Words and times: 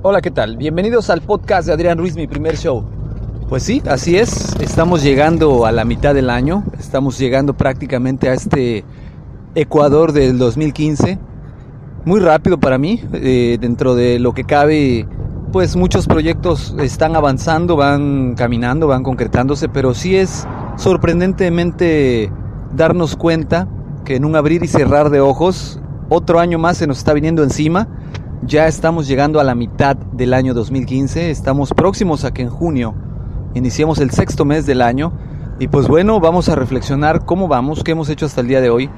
Hola, 0.00 0.20
¿qué 0.20 0.30
tal? 0.30 0.56
Bienvenidos 0.56 1.10
al 1.10 1.22
podcast 1.22 1.66
de 1.66 1.72
Adrián 1.72 1.98
Ruiz, 1.98 2.14
mi 2.14 2.28
primer 2.28 2.56
show. 2.56 2.84
Pues 3.48 3.64
sí, 3.64 3.82
así 3.88 4.16
es, 4.16 4.54
estamos 4.60 5.02
llegando 5.02 5.66
a 5.66 5.72
la 5.72 5.84
mitad 5.84 6.14
del 6.14 6.30
año, 6.30 6.62
estamos 6.78 7.18
llegando 7.18 7.54
prácticamente 7.54 8.28
a 8.28 8.34
este 8.34 8.84
Ecuador 9.56 10.12
del 10.12 10.38
2015. 10.38 11.18
Muy 12.04 12.20
rápido 12.20 12.60
para 12.60 12.78
mí, 12.78 13.02
eh, 13.12 13.58
dentro 13.60 13.96
de 13.96 14.20
lo 14.20 14.34
que 14.34 14.44
cabe, 14.44 15.08
pues 15.50 15.74
muchos 15.74 16.06
proyectos 16.06 16.76
están 16.78 17.16
avanzando, 17.16 17.74
van 17.74 18.36
caminando, 18.36 18.86
van 18.86 19.02
concretándose, 19.02 19.68
pero 19.68 19.94
sí 19.94 20.14
es 20.14 20.46
sorprendentemente 20.76 22.30
darnos 22.72 23.16
cuenta 23.16 23.66
que 24.04 24.14
en 24.14 24.24
un 24.24 24.36
abrir 24.36 24.62
y 24.62 24.68
cerrar 24.68 25.10
de 25.10 25.20
ojos, 25.20 25.80
otro 26.08 26.38
año 26.38 26.56
más 26.56 26.76
se 26.76 26.86
nos 26.86 26.98
está 26.98 27.14
viniendo 27.14 27.42
encima 27.42 27.88
ya 28.42 28.66
estamos 28.66 29.06
llegando 29.06 29.40
a 29.40 29.44
la 29.44 29.54
mitad 29.54 29.96
del 29.96 30.34
año 30.34 30.54
2015, 30.54 31.30
estamos 31.30 31.72
próximos 31.72 32.24
a 32.24 32.32
que 32.32 32.42
en 32.42 32.50
junio 32.50 32.94
iniciemos 33.54 33.98
el 33.98 34.10
sexto 34.10 34.44
mes 34.44 34.66
del 34.66 34.82
año 34.82 35.12
y 35.58 35.68
pues 35.68 35.88
bueno, 35.88 36.20
vamos 36.20 36.48
a 36.48 36.54
reflexionar 36.54 37.24
cómo 37.24 37.48
vamos, 37.48 37.82
qué 37.82 37.92
hemos 37.92 38.08
hecho 38.08 38.26
hasta 38.26 38.40
el 38.40 38.48
día 38.48 38.60
de 38.60 38.70
hoy, 38.70 38.90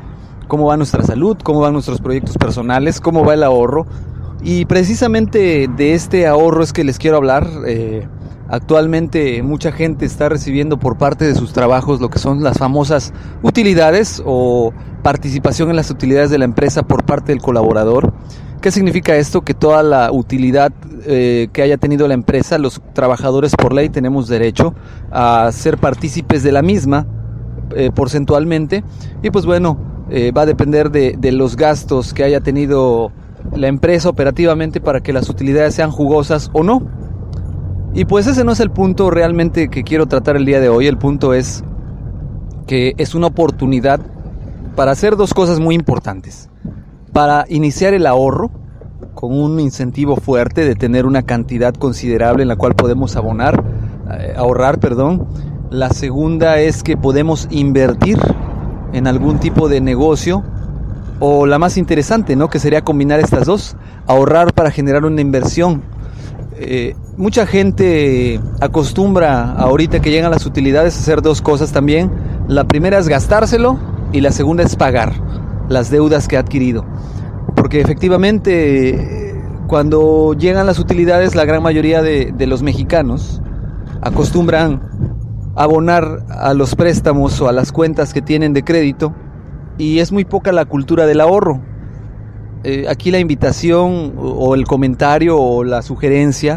cómo 0.49 0.67
va 0.67 0.77
nuestra 0.77 1.03
salud, 1.03 1.39
cómo 1.43 1.61
van 1.61 1.73
nuestros 1.73 2.01
proyectos 2.01 2.37
personales, 2.37 3.01
cómo 3.01 3.25
va 3.25 3.35
el 3.35 3.43
ahorro 3.43 3.87
y 4.43 4.65
precisamente 4.65 5.69
de 5.69 5.95
este 5.95 6.27
ahorro 6.27 6.63
es 6.63 6.73
que 6.73 6.85
les 6.85 6.99
quiero 6.99 7.17
hablar. 7.17 7.47
Eh, 7.67 8.07
actualmente 8.49 9.43
mucha 9.43 9.71
gente 9.71 10.05
está 10.05 10.29
recibiendo 10.29 10.79
por 10.79 10.99
parte 10.99 11.25
de 11.25 11.35
sus 11.35 11.53
trabajos 11.53 12.01
lo 12.01 12.11
que 12.11 12.19
son 12.19 12.43
las 12.43 12.59
famosas 12.59 13.13
utilidades 13.43 14.21
o 14.27 14.73
participación 15.03 15.71
en 15.71 15.77
las 15.77 15.91
utilidades 15.91 16.31
de 16.31 16.39
la 16.39 16.47
empresa 16.47 16.83
por 16.83 17.05
parte 17.05 17.33
del 17.33 17.41
colaborador. 17.41 18.13
¿Qué 18.61 18.71
significa 18.71 19.17
esto? 19.17 19.41
Que 19.41 19.55
toda 19.55 19.83
la 19.83 20.13
utilidad 20.13 20.71
eh, 21.07 21.49
que 21.51 21.63
haya 21.63 21.79
tenido 21.79 22.07
la 22.07 22.13
empresa, 22.13 22.59
los 22.59 22.83
trabajadores 22.93 23.57
por 23.57 23.73
ley 23.73 23.89
tenemos 23.89 24.29
derecho 24.29 24.75
a 25.11 25.51
ser 25.51 25.79
partícipes 25.79 26.43
de 26.43 26.53
la 26.53 26.61
misma 26.61 27.07
eh, 27.75 27.91
porcentualmente. 27.91 28.85
Y 29.23 29.31
pues 29.31 29.47
bueno, 29.47 29.79
eh, 30.11 30.31
va 30.33 30.43
a 30.43 30.47
depender 30.47 30.91
de, 30.91 31.17
de 31.19 31.33
los 31.33 31.57
gastos 31.57 32.13
que 32.13 32.23
haya 32.23 32.43
tenido 32.43 33.13
la 33.57 33.69
empresa 33.69 34.11
operativamente 34.11 34.83
para 34.83 35.01
que 35.01 35.15
las 35.15 35.31
utilidades 35.31 35.75
sean 35.75 35.91
jugosas 35.91 36.51
o 36.53 36.63
no. 36.63 36.83
Y 37.95 38.05
pues 38.05 38.27
ese 38.27 38.45
no 38.45 38.53
es 38.53 38.61
el 38.61 38.71
punto 38.71 39.11
realmente 39.11 39.71
que 39.71 39.85
quiero 39.85 40.05
tratar 40.05 40.37
el 40.37 40.45
día 40.45 40.61
de 40.61 40.69
hoy. 40.69 40.87
El 40.87 40.99
punto 40.99 41.33
es 41.33 41.65
que 42.67 42.93
es 42.99 43.15
una 43.15 43.29
oportunidad 43.29 44.01
para 44.77 44.93
hacer 44.93 45.17
dos 45.17 45.33
cosas 45.33 45.61
muy 45.61 45.75
importantes 45.75 46.51
para 47.13 47.45
iniciar 47.49 47.95
el 47.95 48.07
ahorro 48.07 48.51
con 49.15 49.39
un 49.39 49.61
incentivo 49.61 50.17
fuerte 50.17 50.65
de 50.65 50.75
tener 50.75 51.07
una 51.07 51.23
cantidad 51.23 51.75
considerable 51.75 52.43
en 52.43 52.49
la 52.49 52.57
cual 52.57 52.75
podemos 52.75 53.17
abonar, 53.17 53.63
eh, 54.19 54.35
ahorrar, 54.37 54.79
perdón. 54.79 55.27
La 55.71 55.91
segunda 55.91 56.59
es 56.59 56.83
que 56.83 56.97
podemos 56.97 57.47
invertir 57.51 58.19
en 58.93 59.07
algún 59.07 59.39
tipo 59.39 59.69
de 59.69 59.81
negocio 59.81 60.43
o 61.21 61.47
la 61.47 61.59
más 61.59 61.77
interesante, 61.77 62.35
¿no? 62.35 62.49
Que 62.49 62.59
sería 62.59 62.83
combinar 62.83 63.21
estas 63.21 63.47
dos, 63.47 63.77
ahorrar 64.07 64.53
para 64.53 64.71
generar 64.71 65.05
una 65.05 65.21
inversión. 65.21 65.83
Eh, 66.57 66.95
mucha 67.17 67.47
gente 67.47 68.41
acostumbra 68.61 69.53
ahorita 69.53 70.01
que 70.01 70.11
llegan 70.11 70.31
las 70.31 70.47
utilidades 70.47 70.97
a 70.97 71.01
hacer 71.01 71.23
dos 71.23 71.41
cosas 71.41 71.73
también. 71.73 72.11
La 72.49 72.65
primera 72.65 72.99
es 72.99 73.09
gastárselo 73.09 73.79
y 74.13 74.21
la 74.21 74.33
segunda 74.33 74.65
es 74.65 74.77
pagar 74.77 75.13
las 75.69 75.91
deudas 75.91 76.27
que 76.27 76.37
ha 76.37 76.41
adquirido. 76.41 76.85
Porque 77.55 77.81
efectivamente 77.81 79.31
cuando 79.67 80.35
llegan 80.35 80.67
las 80.67 80.81
utilidades 80.81 81.37
la 81.37 81.45
gran 81.45 81.63
mayoría 81.63 82.03
de, 82.03 82.47
los 82.49 82.61
mexicanos 82.61 83.41
acostumbran 84.03 84.83
abonar 85.55 86.27
a 86.29 86.55
los 86.55 86.75
préstamos 86.75 87.41
o 87.41 87.49
a 87.49 87.53
las 87.53 87.71
cuentas 87.71 88.13
que 88.13 88.21
tienen 88.21 88.53
de 88.53 88.65
crédito 88.65 89.15
y 89.79 90.01
es 90.01 90.11
muy 90.11 90.25
poca 90.25 90.51
la 90.51 90.65
cultura 90.65 91.07
del 91.07 91.21
ahorro. 91.21 91.63
Eh, 92.65 92.87
aquí 92.89 93.13
la 93.13 93.21
invitación 93.21 94.15
o 94.19 94.57
el 94.57 94.67
comentario 94.67 95.39
o 95.39 95.63
la 95.63 95.83
sugerencia 95.83 96.57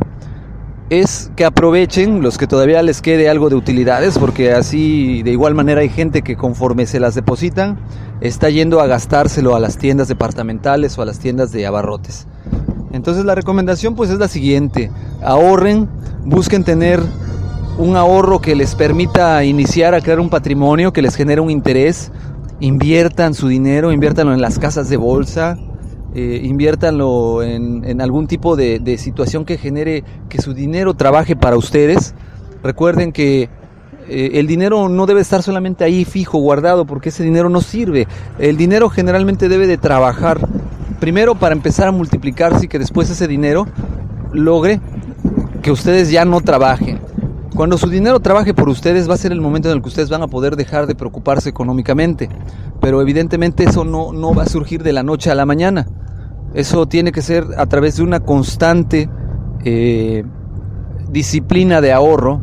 es 0.94 1.31
que 1.36 1.46
aprovechen 1.46 2.22
los 2.22 2.38
que 2.38 2.48
todavía 2.48 2.81
les 2.81 3.02
quede 3.02 3.30
algo 3.30 3.50
de 3.50 3.56
utilidades, 3.56 4.18
porque 4.18 4.54
así 4.54 5.24
de 5.24 5.31
igual 5.31 5.56
manera 5.56 5.81
hay 5.81 5.90
gente 5.90 6.22
que 6.22 6.36
conforme 6.36 6.86
se 6.86 7.00
las 7.00 7.16
depositan, 7.16 7.78
está 8.22 8.50
yendo 8.50 8.80
a 8.80 8.88
gastárselo 8.88 9.56
a 9.56 9.59
las 9.59 9.78
tiendas 9.78 10.08
departamentales 10.08 10.98
o 10.98 11.02
a 11.02 11.06
las 11.06 11.20
tiendas 11.20 11.52
de 11.52 11.66
abarrotes. 11.66 12.28
Entonces 12.92 13.26
la 13.26 13.36
recomendación 13.36 13.96
pues 13.96 14.09
es 14.09 14.20
la 14.20 14.28
siguiente, 14.28 14.92
ahorren, 15.24 15.90
busquen 16.26 16.64
tener 16.64 17.02
un 17.78 17.96
ahorro 17.96 18.40
que 18.40 18.56
les 18.56 18.76
permita 18.76 19.44
iniciar 19.44 19.96
a 19.96 20.02
crear 20.02 20.20
un 20.20 20.30
patrimonio, 20.30 20.94
que 20.94 21.02
les 21.02 21.16
genere 21.16 21.42
un 21.42 21.50
interés, 21.50 22.12
inviertan 22.59 23.34
su 23.34 23.48
dinero, 23.48 23.92
inviértanlo 23.92 24.34
en 24.34 24.42
las 24.42 24.59
casas 24.59 24.90
de 24.90 24.98
bolsa, 24.98 25.58
eh, 26.16 26.41
inviértanlo 26.44 27.41
en, 27.41 28.00
algún 28.00 28.28
tipo 28.28 28.56
de, 28.56 28.97
situación 29.00 29.46
que 29.46 29.57
genere 29.57 30.03
que 30.29 30.41
su 30.41 30.53
dinero 30.53 30.94
trabaje 30.94 31.35
para 31.35 31.57
ustedes. 31.57 32.13
Recuerden 32.62 33.12
que 33.12 33.50
eh, 34.07 34.31
el 34.34 34.46
dinero 34.46 34.90
no 34.90 35.06
debe 35.07 35.22
estar 35.22 35.41
solamente 35.41 35.84
ahí 35.84 36.06
fijo, 36.06 36.38
guardado, 36.38 36.85
porque 36.85 37.09
ese 37.09 37.23
dinero 37.23 37.50
no 37.50 37.62
sirve. 37.62 38.07
El 38.38 38.57
dinero 38.57 38.90
generalmente 38.90 39.50
debe 39.50 39.66
de 39.66 39.78
trabajar 39.78 40.47
primero 41.00 41.34
para 41.35 41.56
empezar 41.56 41.88
a 41.88 41.91
multiplicarse 41.91 42.66
y 42.66 42.68
que 42.68 42.79
después 42.79 43.09
ese 43.09 43.28
dinero 43.28 43.66
logre 44.31 44.81
que 45.63 45.72
ustedes 45.72 46.12
ya 46.12 46.25
no 46.25 46.41
trabajen. 46.41 47.00
Cuando 47.56 47.78
su 47.78 47.88
dinero 47.88 48.19
trabaje 48.19 48.53
por 48.53 48.69
ustedes 48.69 49.09
va 49.09 49.16
a 49.16 49.18
ser 49.18 49.31
el 49.31 49.41
momento 49.41 49.69
en 49.69 49.78
el 49.78 49.81
que 49.81 49.90
ustedes 49.90 50.09
van 50.09 50.23
a 50.23 50.28
poder 50.28 50.56
dejar 50.56 50.85
de 50.85 50.96
preocuparse 50.96 51.50
económicamente. 51.50 52.29
Pero 52.81 53.02
evidentemente 53.02 53.63
eso 53.63 53.84
no, 53.84 54.12
no 54.12 54.34
va 54.34 54.44
a 54.44 54.47
surgir 54.47 54.84
de 54.84 54.94
la 54.94 55.03
noche 55.03 55.31
a 55.31 55.35
la 55.35 55.46
mañana. 55.46 55.88
Eso 56.53 56.86
tiene 56.88 57.12
que 57.12 57.22
ser 57.22 57.46
a 57.58 57.66
través 57.66 57.97
de 57.97 58.03
una 58.03 58.19
constante 58.19 59.09
eh, 59.66 60.24
disciplina 61.09 61.81
de 61.81 61.91
ahorro, 61.91 62.41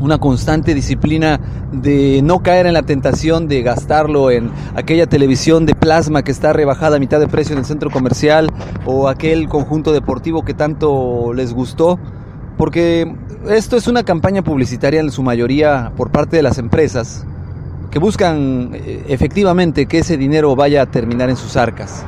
una 0.00 0.18
constante 0.18 0.74
disciplina 0.74 1.40
de 1.72 2.20
no 2.22 2.42
caer 2.42 2.66
en 2.66 2.74
la 2.74 2.82
tentación 2.82 3.48
de 3.48 3.62
gastarlo 3.62 4.30
en 4.30 4.50
aquella 4.74 5.06
televisión 5.06 5.66
de 5.66 5.74
plasma 5.74 6.22
que 6.22 6.32
está 6.32 6.52
rebajada 6.52 6.96
a 6.96 6.98
mitad 6.98 7.20
de 7.20 7.28
precio 7.28 7.54
en 7.54 7.60
el 7.60 7.64
centro 7.64 7.90
comercial 7.90 8.48
o 8.84 9.08
aquel 9.08 9.48
conjunto 9.48 9.92
deportivo 9.92 10.44
que 10.44 10.54
tanto 10.54 11.32
les 11.34 11.52
gustó, 11.52 11.98
porque 12.56 13.14
esto 13.50 13.76
es 13.76 13.86
una 13.86 14.02
campaña 14.02 14.42
publicitaria 14.42 15.00
en 15.00 15.10
su 15.10 15.22
mayoría 15.22 15.92
por 15.96 16.10
parte 16.10 16.36
de 16.36 16.42
las 16.42 16.58
empresas 16.58 17.26
que 17.90 17.98
buscan 17.98 18.70
eh, 18.74 19.04
efectivamente 19.08 19.86
que 19.86 19.98
ese 19.98 20.16
dinero 20.16 20.54
vaya 20.56 20.82
a 20.82 20.86
terminar 20.86 21.30
en 21.30 21.36
sus 21.36 21.56
arcas. 21.56 22.04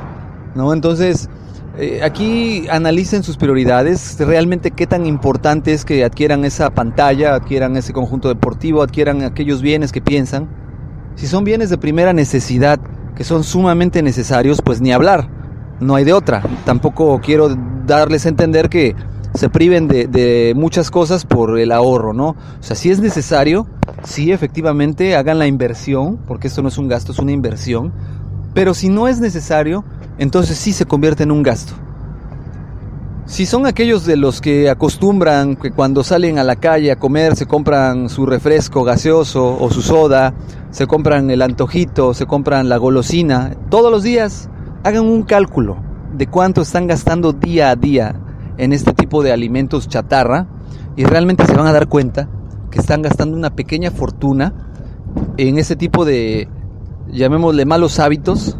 ¿No? 0.55 0.73
Entonces, 0.73 1.29
eh, 1.77 2.01
aquí 2.03 2.67
analicen 2.69 3.23
sus 3.23 3.37
prioridades, 3.37 4.17
realmente 4.19 4.71
qué 4.71 4.85
tan 4.85 5.05
importante 5.05 5.71
es 5.71 5.85
que 5.85 6.03
adquieran 6.03 6.43
esa 6.43 6.71
pantalla, 6.71 7.35
adquieran 7.35 7.77
ese 7.77 7.93
conjunto 7.93 8.27
deportivo, 8.27 8.81
adquieran 8.81 9.21
aquellos 9.23 9.61
bienes 9.61 9.91
que 9.91 10.01
piensan. 10.01 10.49
Si 11.15 11.27
son 11.27 11.43
bienes 11.43 11.69
de 11.69 11.77
primera 11.77 12.11
necesidad, 12.11 12.79
que 13.15 13.23
son 13.23 13.43
sumamente 13.43 14.01
necesarios, 14.01 14.61
pues 14.61 14.81
ni 14.81 14.91
hablar, 14.91 15.29
no 15.79 15.95
hay 15.95 16.03
de 16.03 16.13
otra. 16.13 16.41
Tampoco 16.65 17.19
quiero 17.21 17.55
darles 17.85 18.25
a 18.25 18.29
entender 18.29 18.69
que 18.69 18.95
se 19.33 19.49
priven 19.49 19.87
de, 19.87 20.07
de, 20.07 20.53
muchas 20.55 20.91
cosas 20.91 21.25
por 21.25 21.59
el 21.59 21.71
ahorro, 21.71 22.13
¿no? 22.13 22.29
O 22.29 22.35
sea, 22.63 22.75
si 22.75 22.89
es 22.89 22.99
necesario, 22.99 23.67
sí, 24.03 24.31
efectivamente, 24.31 25.15
hagan 25.15 25.39
la 25.39 25.47
inversión, 25.47 26.17
porque 26.27 26.47
esto 26.47 26.61
no 26.61 26.69
es 26.69 26.77
un 26.77 26.87
gasto, 26.87 27.11
es 27.11 27.19
una 27.19 27.31
inversión. 27.31 27.93
Pero 28.53 28.73
si 28.73 28.89
no 28.89 29.07
es 29.07 29.19
necesario, 29.19 29.85
entonces 30.19 30.57
sí 30.57 30.73
se 30.73 30.85
convierte 30.85 31.23
en 31.23 31.31
un 31.31 31.41
gasto. 31.41 31.73
Si 33.25 33.45
son 33.45 33.65
aquellos 33.65 34.05
de 34.05 34.17
los 34.17 34.41
que 34.41 34.69
acostumbran 34.69 35.55
que 35.55 35.71
cuando 35.71 36.03
salen 36.03 36.39
a 36.39 36.43
la 36.43 36.55
calle 36.55 36.91
a 36.91 36.97
comer 36.97 37.35
se 37.35 37.45
compran 37.45 38.09
su 38.09 38.25
refresco 38.25 38.83
gaseoso 38.83 39.55
o 39.59 39.69
su 39.69 39.81
soda, 39.81 40.33
se 40.71 40.87
compran 40.87 41.29
el 41.29 41.41
antojito, 41.41 42.13
se 42.13 42.25
compran 42.25 42.69
la 42.69 42.77
golosina, 42.77 43.55
todos 43.69 43.91
los 43.91 44.03
días 44.03 44.49
hagan 44.83 45.05
un 45.05 45.23
cálculo 45.23 45.77
de 46.13 46.27
cuánto 46.27 46.61
están 46.61 46.87
gastando 46.87 47.33
día 47.33 47.69
a 47.69 47.75
día 47.75 48.15
en 48.57 48.73
este 48.73 48.93
tipo 48.93 49.21
de 49.23 49.31
alimentos 49.31 49.87
chatarra 49.87 50.47
y 50.95 51.05
realmente 51.05 51.45
se 51.45 51.55
van 51.55 51.67
a 51.67 51.71
dar 51.71 51.87
cuenta 51.87 52.27
que 52.71 52.79
están 52.79 53.01
gastando 53.01 53.37
una 53.37 53.55
pequeña 53.55 53.91
fortuna 53.91 54.53
en 55.37 55.57
ese 55.59 55.75
tipo 55.75 56.03
de, 56.03 56.47
llamémosle, 57.11 57.65
malos 57.65 57.99
hábitos, 57.99 58.57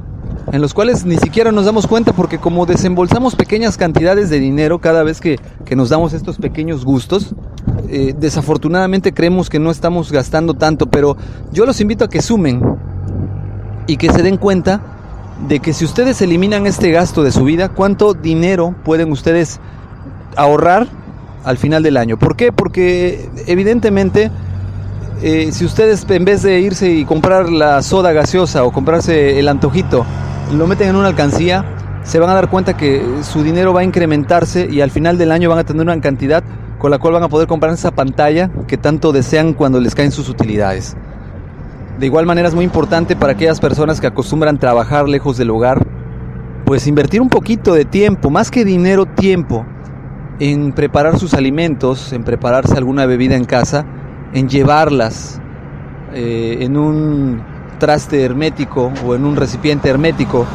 en 0.51 0.61
los 0.61 0.73
cuales 0.73 1.05
ni 1.05 1.17
siquiera 1.17 1.51
nos 1.51 1.65
damos 1.65 1.87
cuenta 1.87 2.13
porque 2.13 2.39
como 2.39 2.65
desembolsamos 2.65 3.35
pequeñas 3.35 3.77
cantidades 3.77 4.29
de 4.29 4.39
dinero 4.39 4.79
cada 4.79 5.03
vez 5.03 5.21
que, 5.21 5.39
nos 5.75 5.89
damos 5.89 6.13
estos 6.13 6.37
pequeños 6.37 6.83
gustos, 6.85 7.35
eh, 7.87 8.15
desafortunadamente 8.17 9.13
creemos 9.13 9.49
que 9.49 9.59
no 9.59 9.71
estamos 9.71 10.11
gastando 10.11 10.53
tanto, 10.55 10.87
pero 10.87 11.15
yo 11.51 11.65
los 11.65 11.79
invito 11.81 12.05
a 12.05 12.09
que 12.09 12.21
sumen 12.21 12.61
y 13.87 13.97
que 13.97 14.11
se 14.11 14.23
den 14.23 14.37
cuenta 14.37 14.81
de 15.47 15.59
que 15.59 15.73
si 15.73 15.85
ustedes 15.85 16.21
eliminan 16.21 16.67
este 16.67 16.91
gasto 16.91 17.23
de 17.23 17.31
su 17.31 17.43
vida, 17.43 17.69
¿cuánto 17.69 18.13
dinero 18.13 18.75
pueden 18.83 19.11
ustedes 19.11 19.59
ahorrar 20.35 20.87
al 21.43 21.57
final 21.57 21.83
del 21.83 21.97
año? 21.97 22.17
¿Por 22.17 22.35
qué? 22.35 22.51
Porque 22.51 23.29
evidentemente 23.47 24.31
eh, 25.21 25.49
si 25.51 25.65
ustedes 25.65 26.05
en 26.09 26.23
vez 26.23 26.43
de 26.43 26.59
irse 26.61 26.89
y 26.91 27.03
comprar 27.03 27.49
la 27.49 27.81
soda 27.81 28.13
gaseosa 28.13 28.63
o 28.63 28.71
comprarse 28.71 29.37
el 29.37 29.47
antojito, 29.47 30.05
lo 30.51 30.67
meten 30.67 30.89
en 30.89 30.95
una 30.95 31.07
alcancía, 31.07 31.65
se 32.03 32.19
van 32.19 32.29
a 32.29 32.33
dar 32.33 32.49
cuenta 32.49 32.75
que 32.75 33.03
su 33.21 33.43
dinero 33.43 33.73
va 33.73 33.81
a 33.81 33.83
incrementarse 33.83 34.67
y 34.69 34.81
al 34.81 34.89
final 34.89 35.17
del 35.17 35.31
año 35.31 35.49
van 35.49 35.59
a 35.59 35.63
tener 35.63 35.83
una 35.83 35.99
cantidad 36.01 36.43
con 36.79 36.91
la 36.91 36.97
cual 36.97 37.13
van 37.13 37.23
a 37.23 37.29
poder 37.29 37.47
comprar 37.47 37.73
esa 37.73 37.91
pantalla 37.91 38.49
que 38.67 38.77
tanto 38.77 39.11
desean 39.11 39.53
cuando 39.53 39.79
les 39.79 39.93
caen 39.93 40.11
sus 40.11 40.29
utilidades. 40.29 40.95
De 41.99 42.05
igual 42.05 42.25
manera 42.25 42.47
es 42.47 42.55
muy 42.55 42.63
importante 42.63 43.15
para 43.15 43.33
aquellas 43.33 43.59
personas 43.59 43.99
que 43.99 44.07
acostumbran 44.07 44.57
trabajar 44.57 45.07
lejos 45.09 45.37
del 45.37 45.49
hogar, 45.51 45.85
pues 46.65 46.87
invertir 46.87 47.21
un 47.21 47.29
poquito 47.29 47.73
de 47.73 47.85
tiempo, 47.85 48.29
más 48.29 48.49
que 48.49 48.63
dinero, 48.63 49.05
tiempo, 49.05 49.65
en 50.39 50.71
preparar 50.71 51.19
sus 51.19 51.33
alimentos, 51.33 52.13
en 52.13 52.23
prepararse 52.23 52.77
alguna 52.77 53.05
bebida 53.05 53.35
en 53.35 53.43
casa, 53.43 53.85
en 54.33 54.47
llevarlas 54.47 55.41
eh, 56.13 56.59
en 56.61 56.77
un 56.77 57.43
traste 57.79 58.23
hermético 58.23 58.91
o 59.05 59.15
en 59.15 59.25
un 59.25 59.35
recipiente 59.35 59.89
hermético 59.89 60.45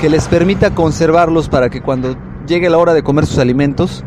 que 0.00 0.08
les 0.08 0.28
permita 0.28 0.74
conservarlos 0.74 1.48
para 1.48 1.70
que 1.70 1.80
cuando 1.80 2.16
llegue 2.46 2.70
la 2.70 2.78
hora 2.78 2.94
de 2.94 3.02
comer 3.02 3.26
sus 3.26 3.38
alimentos, 3.38 4.04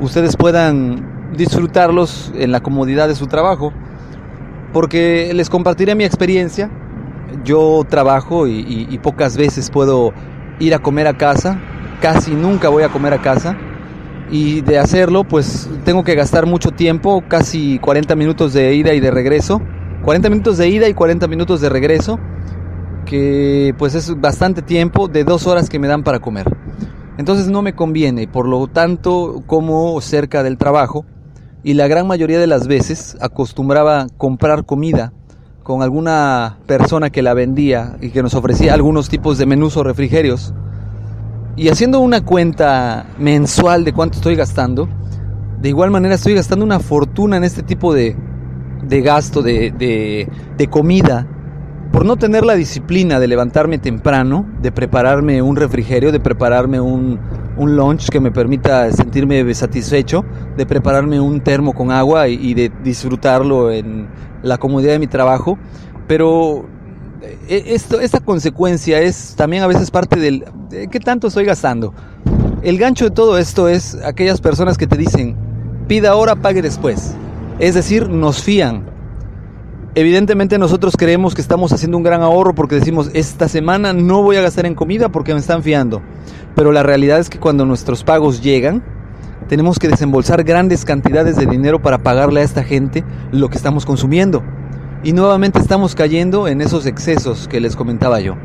ustedes 0.00 0.36
puedan 0.36 1.32
disfrutarlos 1.36 2.32
en 2.36 2.52
la 2.52 2.60
comodidad 2.60 3.08
de 3.08 3.14
su 3.14 3.26
trabajo. 3.26 3.72
Porque 4.72 5.32
les 5.34 5.50
compartiré 5.50 5.94
mi 5.94 6.04
experiencia. 6.04 6.70
Yo 7.44 7.84
trabajo 7.88 8.46
y, 8.46 8.98
pocas 9.02 9.36
veces 9.36 9.70
puedo 9.70 10.12
ir 10.58 10.74
a 10.74 10.78
comer 10.78 11.06
a 11.06 11.16
casa, 11.16 11.58
casi 12.00 12.32
nunca 12.32 12.68
voy 12.68 12.82
a 12.82 12.88
comer 12.88 13.14
a 13.14 13.20
casa. 13.20 13.56
Y 14.30 14.60
de 14.60 14.78
hacerlo 14.78 15.24
pues 15.24 15.68
tengo 15.84 16.04
que 16.04 16.14
gastar 16.14 16.46
mucho 16.46 16.70
tiempo, 16.70 17.24
casi 17.26 17.80
40 17.80 18.14
minutos 18.14 18.52
de 18.52 18.74
ida 18.74 18.94
y 18.94 19.00
de 19.00 19.10
regreso, 19.10 19.60
40 20.04 20.30
minutos 20.30 20.58
de 20.58 20.68
ida 20.68 20.88
y 20.88 20.94
40 20.94 21.28
minutos 21.28 21.60
de 21.60 21.68
regreso, 21.68 22.18
que 23.04 23.74
pues 23.78 23.94
es 23.94 24.18
bastante 24.20 24.62
tiempo 24.62 25.08
de 25.08 25.24
dos 25.24 25.46
horas 25.46 25.68
que 25.68 25.78
me 25.78 25.88
dan 25.88 26.02
para 26.02 26.20
comer. 26.20 26.46
Entonces 27.18 27.48
no 27.48 27.60
me 27.60 27.74
conviene, 27.74 28.26
por 28.26 28.48
lo 28.48 28.66
tanto 28.66 29.42
como 29.46 30.00
cerca 30.00 30.42
del 30.42 30.56
trabajo, 30.56 31.04
y 31.62 31.74
la 31.74 31.86
gran 31.86 32.06
mayoría 32.06 32.38
de 32.38 32.46
las 32.46 32.66
veces 32.66 33.18
acostumbraba 33.20 34.06
comprar 34.16 34.64
comida 34.64 35.12
con 35.62 35.82
alguna 35.82 36.58
persona 36.66 37.10
que 37.10 37.20
la 37.20 37.34
vendía 37.34 37.96
y 38.00 38.10
que 38.10 38.22
nos 38.22 38.34
ofrecía 38.34 38.72
algunos 38.72 39.10
tipos 39.10 39.36
de 39.36 39.44
menús 39.44 39.76
o 39.76 39.84
refrigerios. 39.84 40.54
Y 41.56 41.68
haciendo 41.68 42.00
una 42.00 42.24
cuenta 42.24 43.06
mensual 43.18 43.84
de 43.84 43.92
cuánto 43.92 44.16
estoy 44.16 44.36
gastando, 44.36 44.88
de 45.60 45.68
igual 45.68 45.90
manera 45.90 46.14
estoy 46.14 46.34
gastando 46.34 46.64
una 46.64 46.80
fortuna 46.80 47.36
en 47.36 47.44
este 47.44 47.62
tipo 47.62 47.92
de, 47.92 48.16
de 48.82 49.00
gasto 49.02 49.42
de, 49.42 49.70
de, 49.70 50.28
de 50.56 50.66
comida 50.68 51.26
por 51.92 52.04
no 52.04 52.16
tener 52.16 52.44
la 52.44 52.54
disciplina 52.54 53.18
de 53.18 53.26
levantarme 53.26 53.78
temprano, 53.78 54.46
de 54.62 54.70
prepararme 54.70 55.42
un 55.42 55.56
refrigerio, 55.56 56.12
de 56.12 56.20
prepararme 56.20 56.80
un, 56.80 57.18
un 57.56 57.76
lunch 57.76 58.08
que 58.10 58.20
me 58.20 58.30
permita 58.30 58.92
sentirme 58.92 59.52
satisfecho, 59.54 60.24
de 60.56 60.66
prepararme 60.66 61.20
un 61.20 61.40
termo 61.40 61.72
con 61.72 61.90
agua 61.90 62.28
y, 62.28 62.54
de 62.54 62.70
disfrutarlo 62.84 63.72
en 63.72 64.08
la 64.42 64.58
comodidad 64.58 64.92
de 64.92 64.98
mi 65.00 65.08
trabajo. 65.08 65.58
Pero 66.06 66.66
eh, 67.48 67.64
esto, 67.66 68.00
esta 68.00 68.20
consecuencia 68.20 69.00
es 69.00 69.34
también 69.36 69.64
a 69.64 69.66
veces 69.66 69.90
parte 69.90 70.20
del 70.20 70.44
de 70.68 70.86
qué 70.88 71.00
tanto 71.00 71.26
estoy 71.26 71.44
gastando. 71.44 71.92
El 72.62 72.78
gancho 72.78 73.06
de 73.06 73.10
todo 73.10 73.36
esto 73.36 73.68
es 73.68 73.96
aquellas 74.04 74.40
personas 74.40 74.78
que 74.78 74.86
te 74.86 74.96
dicen, 74.96 75.36
pida 75.88 76.10
ahora, 76.10 76.36
pague 76.36 76.62
después. 76.62 77.16
Es 77.60 77.74
decir, 77.74 78.08
nos 78.08 78.42
fían, 78.42 78.84
Evidentemente 79.96 80.56
nosotros 80.56 80.94
creemos 80.96 81.34
que 81.34 81.40
estamos 81.40 81.72
haciendo 81.72 81.96
un 81.96 82.04
gran 82.04 82.22
ahorro 82.22 82.54
porque 82.54 82.76
decimos, 82.76 83.10
esta 83.12 83.48
semana 83.48 83.92
no 83.92 84.22
voy 84.22 84.36
a 84.36 84.40
gastar 84.40 84.66
en 84.66 84.76
comida 84.76 85.08
porque 85.08 85.34
me 85.34 85.40
están 85.40 85.64
fiando. 85.64 86.00
Pero 86.54 86.70
la 86.70 86.84
realidad 86.84 87.18
es 87.18 87.28
que 87.28 87.40
cuando 87.40 87.66
nuestros 87.66 88.04
pagos 88.04 88.40
llegan, 88.40 88.84
tenemos 89.48 89.80
que 89.80 89.88
desembolsar 89.88 90.44
grandes 90.44 90.84
cantidades 90.84 91.34
de 91.34 91.46
dinero 91.46 91.82
para 91.82 91.98
pagarle 91.98 92.40
a 92.40 92.44
esta 92.44 92.62
gente 92.62 93.02
lo 93.32 93.48
que 93.48 93.56
estamos 93.56 93.84
consumiendo. 93.84 94.44
Y 95.02 95.12
nuevamente 95.12 95.58
estamos 95.58 95.96
cayendo 95.96 96.46
en 96.46 96.60
esos 96.60 96.86
excesos 96.86 97.48
que 97.48 97.58
les 97.58 97.74
comentaba 97.74 98.20
yo. 98.20 98.36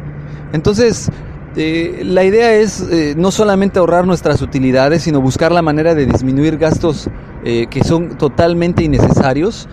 Entonces, 0.51 1.11
eh, 1.57 2.01
la 2.03 2.25
idea 2.25 2.53
es 2.53 2.81
eh, 2.81 3.13
no 3.17 3.31
solamente 3.31 3.79
ahorrar 3.79 4.05
nuestras 4.05 4.41
utilidades, 4.41 5.03
sino 5.03 5.21
buscar 5.21 5.53
la 5.53 5.61
manera 5.61 5.95
de 5.95 6.05
disminuir 6.05 6.57
gastos 6.57 7.09
eh, 7.45 7.67
que 7.69 7.83
son 7.83 8.17
totalmente 8.17 8.83
innecesarios 8.83 9.69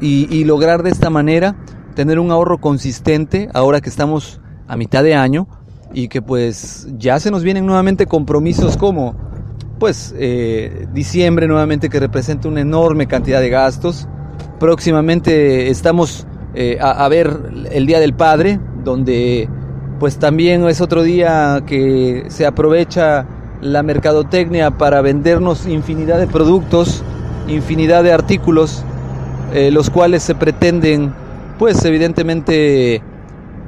y, 0.00 0.44
lograr 0.44 0.82
de 0.82 0.90
esta 0.90 1.10
manera 1.10 1.56
tener 1.94 2.18
un 2.18 2.30
ahorro 2.30 2.58
consistente 2.58 3.48
ahora 3.54 3.80
que 3.80 3.88
estamos 3.88 4.40
a 4.68 4.76
mitad 4.76 5.02
de 5.02 5.14
año 5.14 5.48
y 5.92 6.08
que 6.08 6.20
pues 6.20 6.86
ya 6.98 7.18
se 7.18 7.30
nos 7.30 7.42
vienen 7.42 7.64
nuevamente 7.64 8.06
compromisos 8.06 8.76
como 8.76 9.16
pues 9.78 10.14
diciembre 10.92 11.48
nuevamente 11.48 11.88
que 11.88 11.98
representa 11.98 12.48
una 12.48 12.60
enorme 12.60 13.06
cantidad 13.06 13.40
de 13.40 13.48
gastos. 13.48 14.06
Próximamente 14.60 15.70
estamos 15.70 16.26
a, 16.80 17.08
ver 17.08 17.40
el 17.72 17.86
Día 17.86 18.00
del 18.00 18.14
Padre, 18.14 18.60
donde 18.84 19.48
pues 19.98 20.18
también 20.18 20.66
es 20.68 20.80
otro 20.80 21.02
día 21.02 21.62
que 21.66 22.24
se 22.28 22.46
aprovecha 22.46 23.26
la 23.60 23.82
mercadotecnia 23.82 24.70
para 24.72 25.00
vendernos 25.00 25.66
infinidad 25.66 26.18
de 26.18 26.26
productos, 26.26 27.02
infinidad 27.48 28.02
de 28.02 28.12
artículos 28.12 28.84
eh, 29.52 29.70
los 29.70 29.90
cuales 29.90 30.22
se 30.22 30.34
pretenden, 30.34 31.14
pues 31.58 31.84
evidentemente, 31.84 33.00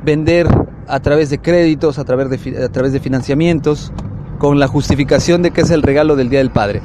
vender 0.04 0.48
a 0.88 1.00
través 1.00 1.30
de 1.30 1.38
créditos, 1.38 1.98
a 1.98 2.04
través 2.04 2.30
de, 2.30 2.64
a 2.64 2.68
través 2.68 2.92
de 2.92 3.00
financiamientos, 3.00 3.92
con 4.38 4.58
la 4.58 4.66
justificación 4.66 5.42
de 5.42 5.52
que 5.52 5.60
es 5.60 5.70
el 5.70 5.82
regalo 5.82 6.16
del 6.16 6.30
Día 6.30 6.40
del 6.40 6.50
Padre. 6.50 6.82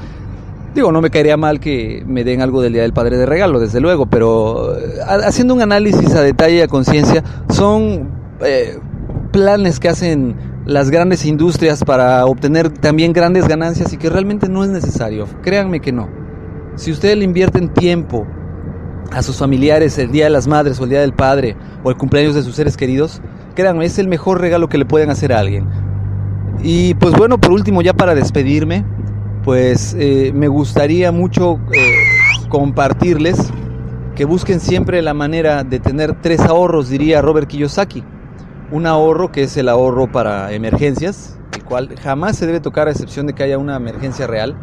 Digo, 0.76 0.92
no 0.92 1.02
me 1.02 1.10
caería 1.10 1.38
mal 1.38 1.60
que 1.60 2.04
me 2.06 2.24
den 2.24 2.42
algo 2.42 2.62
del 2.62 2.74
Día 2.74 2.84
del 2.84 2.94
Padre 2.94 3.18
de 3.18 3.26
regalo, 3.26 3.60
desde 3.60 3.80
luego, 3.80 4.06
pero 4.06 4.78
eh, 4.78 5.00
haciendo 5.26 5.56
un 5.56 5.62
análisis 5.62 6.14
a 6.14 6.22
detalle 6.22 6.58
y 6.58 6.62
a 6.62 6.68
conciencia, 6.68 7.24
son 7.50 8.10
eh, 8.42 8.78
planes 9.34 9.82
que 9.82 9.90
hacen 9.90 10.36
las 10.66 10.90
grandes 10.90 11.26
industrias 11.26 11.84
para 11.84 12.26
obtener 12.26 12.70
también 12.70 13.12
grandes 13.12 13.50
ganancias 13.50 13.92
y 13.92 13.98
que 13.98 14.10
realmente 14.10 14.48
no 14.48 14.64
es 14.64 14.70
necesario. 14.70 15.28
Créanme 15.42 15.82
que 15.82 15.92
no. 15.92 16.08
Si 16.76 16.92
ustedes 16.92 17.18
le 17.18 17.26
invierten 17.26 17.74
tiempo, 17.74 18.26
a 19.12 19.22
sus 19.22 19.38
familiares 19.38 19.98
el 19.98 20.12
Día 20.12 20.26
de 20.26 20.30
las 20.30 20.48
Madres 20.48 20.80
o 20.80 20.84
el 20.84 20.90
Día 20.90 21.02
del 21.02 21.14
Padre 21.14 21.56
o 21.84 21.90
el 21.90 21.98
cumpleaños 21.98 22.36
de 22.36 22.44
sus 22.44 22.56
seres 22.56 22.78
queridos, 22.78 23.22
créanme, 23.56 23.86
es 23.86 24.00
el 24.00 24.08
mejor 24.08 24.40
regalo 24.40 24.70
que 24.70 24.78
le 24.78 24.86
pueden 24.86 25.10
hacer 25.10 25.34
a 25.34 25.40
alguien. 25.40 25.68
Y 26.64 26.94
pues 26.96 27.14
bueno, 27.14 27.38
por 27.38 27.52
último, 27.52 27.82
ya 27.82 27.94
para 27.94 28.16
despedirme, 28.16 28.86
pues 29.44 29.96
eh, 30.00 30.32
me 30.34 30.48
gustaría 30.48 31.12
mucho 31.12 31.60
eh, 31.74 32.48
compartirles 32.50 33.52
que 34.16 34.26
busquen 34.26 34.60
siempre 34.60 35.02
la 35.02 35.14
manera 35.14 35.64
de 35.64 35.80
tener 35.80 36.22
tres 36.22 36.40
ahorros, 36.42 36.90
diría 36.90 37.22
Robert 37.22 37.48
Kiyosaki. 37.48 38.04
Un 38.74 38.88
ahorro 38.88 39.32
que 39.32 39.44
es 39.44 39.56
el 39.56 39.70
ahorro 39.70 40.12
para 40.12 40.52
emergencias, 40.52 41.38
el 41.56 41.64
cual 41.64 41.96
jamás 42.02 42.38
se 42.38 42.48
debe 42.48 42.60
tocar 42.60 42.88
a 42.88 42.92
excepción 42.92 43.28
de 43.28 43.34
que 43.34 43.44
haya 43.44 43.60
una 43.60 43.76
emergencia 43.76 44.26
real. 44.26 44.56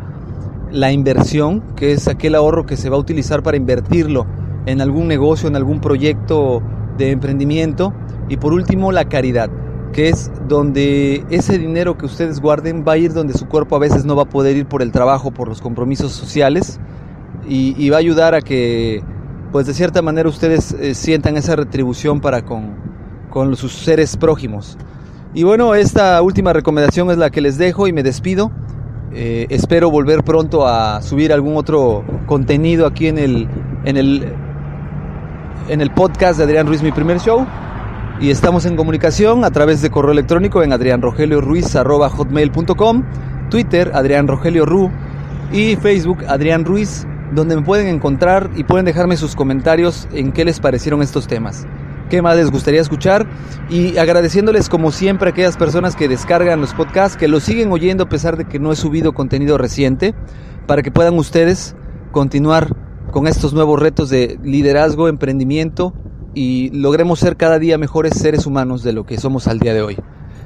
La 0.73 0.91
inversión, 0.91 1.63
que 1.77 1.93
es 1.93 2.09
aquel 2.09 2.35
ahorro 2.35 2.67
que 2.67 2.77
se 2.77 2.91
va 2.91 2.97
a 2.97 2.99
utilizar 2.99 3.45
para 3.45 3.57
invertirlo 3.57 4.27
en 4.67 4.81
algún 4.81 5.07
negocio, 5.07 5.49
en 5.49 5.55
algún 5.55 5.81
proyecto 5.81 6.61
de 6.99 7.13
emprendimiento. 7.13 7.95
Y 8.29 8.39
por 8.39 8.53
último, 8.53 8.91
la 8.91 9.05
caridad, 9.05 9.49
que 9.93 10.09
es 10.09 10.33
donde 10.49 11.25
ese 11.31 11.57
dinero 11.59 11.97
que 11.97 12.07
ustedes 12.07 12.41
guarden 12.41 12.85
va 12.85 12.95
a 12.95 12.97
ir 12.97 13.13
donde 13.13 13.35
su 13.35 13.47
cuerpo 13.47 13.77
a 13.77 13.79
veces 13.79 14.05
no 14.05 14.17
va 14.17 14.25
a 14.25 14.29
poder 14.29 14.57
ir 14.57 14.67
por 14.67 14.83
el 14.83 14.91
trabajo, 14.91 15.31
por 15.31 15.47
los 15.47 15.61
compromisos 15.61 16.11
sociales, 16.11 16.81
y, 17.47 17.89
va 17.91 17.99
a 17.99 18.01
ayudar 18.01 18.35
a 18.35 18.41
que, 18.41 19.05
pues 19.53 19.69
de 19.69 19.75
cierta 19.75 20.03
manera, 20.03 20.29
ustedes 20.29 20.73
eh, 20.73 20.97
sientan 20.97 21.37
esa 21.37 21.55
retribución 21.55 22.21
para 22.21 22.45
con, 22.45 22.90
con 23.31 23.57
sus 23.57 23.73
seres 23.73 24.17
prójimos. 24.17 24.77
Y 25.33 25.45
bueno, 25.45 25.77
esta 25.77 26.21
última 26.23 26.53
recomendación 26.53 27.09
es 27.11 27.17
la 27.17 27.31
que 27.31 27.41
les 27.41 27.57
dejo 27.57 27.87
y 27.87 27.93
me 27.93 28.03
despido. 28.03 28.51
Eh, 29.13 29.47
espero 29.49 29.89
volver 29.91 30.23
pronto 30.25 30.67
a 30.67 31.01
subir 31.03 31.33
algún 31.33 31.57
otro 31.57 32.05
contenido 32.27 32.85
aquí 32.87 33.07
en 33.09 33.19
el, 33.19 33.49
en 33.85 33.97
el, 33.97 34.33
en 35.69 35.81
el 35.81 35.91
podcast 35.93 36.39
de 36.39 36.45
Adrián 36.45 36.67
Ruiz, 36.67 36.83
mi 36.83 36.91
primer 36.93 37.21
show. 37.21 37.47
Y 38.21 38.31
estamos 38.31 38.67
en 38.67 38.77
comunicación 38.77 39.45
a 39.45 39.51
través 39.51 39.83
de 39.83 39.91
correo 39.91 40.13
electrónico 40.13 40.63
en 40.63 40.73
adrianrogelioruiz.hotmail.com, 40.73 43.05
Twitter 43.49 43.91
Adrián 43.95 44.29
Rogelio 44.29 44.67
Ru 44.67 44.91
y 45.53 45.77
Facebook 45.77 46.25
Adrián 46.29 46.65
Ruiz, 46.65 47.07
donde 47.33 47.57
me 47.57 47.63
pueden 47.63 47.87
encontrar 47.87 48.51
y 48.57 48.65
pueden 48.65 48.85
dejarme 48.85 49.17
sus 49.17 49.35
comentarios 49.35 50.07
en 50.13 50.33
qué 50.33 50.45
les 50.45 50.61
parecieron 50.61 51.01
estos 51.03 51.29
temas 51.29 51.67
qué 52.11 52.21
más 52.21 52.37
les 52.37 52.51
gustaría 52.51 52.83
escuchar 52.83 53.27
y 53.71 53.97
agradeciéndoles 53.97 54.69
como 54.69 54.93
siempre 54.93 55.29
a 55.29 55.33
aquellas 55.33 55.57
personas 55.57 55.97
que 55.97 56.09
descargan 56.09 56.61
los 56.61 56.75
podcasts, 56.75 57.17
que 57.17 57.29
los 57.29 57.45
siguen 57.45 57.73
oyendo 57.73 58.05
a 58.05 58.09
pesar 58.11 58.37
de 58.37 58.45
que 58.45 58.59
no 58.59 58.73
he 58.73 58.77
subido 58.77 59.15
contenido 59.15 59.57
reciente, 59.57 60.15
para 60.67 60.83
que 60.83 60.91
puedan 60.91 61.17
ustedes 61.17 61.75
continuar 62.13 62.77
con 63.11 63.27
estos 63.27 63.55
nuevos 63.55 63.81
retos 63.81 64.11
de 64.11 64.39
liderazgo, 64.43 65.09
emprendimiento 65.09 65.95
y 66.35 66.71
logremos 66.71 67.19
ser 67.19 67.37
cada 67.37 67.59
día 67.59 67.79
mejores 67.79 68.15
seres 68.15 68.47
humanos 68.47 68.83
de 68.83 68.93
lo 68.93 69.07
que 69.07 69.17
somos 69.19 69.49
al 69.49 69.59
día 69.59 69.73
de 69.73 69.83
hoy. 69.83 69.97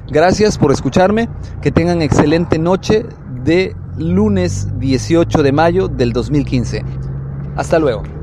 Gracias 0.07 0.57
por 0.57 0.71
escucharme, 0.71 1.29
que 1.61 1.71
tengan 1.71 2.01
excelente 2.01 2.59
noche 2.59 3.05
de 3.43 3.75
lunes 3.97 4.67
18 4.79 5.43
de 5.43 5.51
mayo 5.51 5.87
del 5.87 6.13
2015. 6.13 6.83
Hasta 7.55 7.79
luego. 7.79 8.14